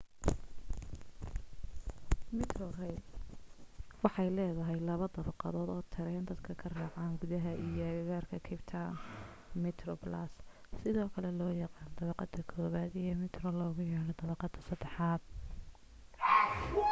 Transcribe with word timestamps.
metrorail 2.39 2.99
waxay 4.03 4.29
leedahay 4.37 4.77
laba 4.87 5.05
dabaqadood 5.15 5.69
oo 5.75 5.83
tareen 5.95 6.23
dadka 6.29 6.51
ka 6.61 6.67
raacaan 6.75 7.13
gudaha 7.21 7.51
iyo 7.67 7.83
agagaarka 7.91 8.35
capetown: 8.47 8.93
metroplus 9.63 10.33
sidoo 10.79 11.07
kale 11.13 11.29
loo 11.39 11.51
yaqaan 11.63 11.89
dabaqada 11.97 12.39
koobaad 12.51 12.91
iyo 13.03 13.13
metro 13.23 13.47
loogu 13.59 13.81
yeedho 13.91 14.11
dabaqadda 14.21 14.59
saddexaad 14.69 15.21